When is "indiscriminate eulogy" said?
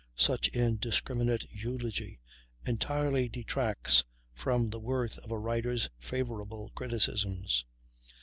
0.47-2.19